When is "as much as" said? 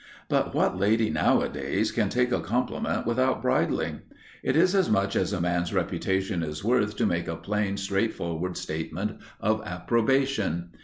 4.73-5.31